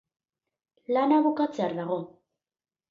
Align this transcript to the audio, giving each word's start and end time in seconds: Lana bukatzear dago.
Lana 0.97 1.21
bukatzear 1.29 1.81
dago. 1.83 2.03